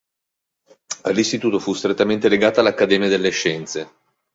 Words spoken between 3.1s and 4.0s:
Scienze.